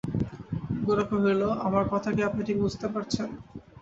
গোরা 0.85 1.05
কহিল, 1.09 1.41
আমার 1.67 1.83
কথা 1.93 2.09
কি 2.15 2.21
আপনি 2.29 2.41
ঠিক 2.47 2.57
বুঝতে 2.63 2.85
পারছেন? 2.93 3.27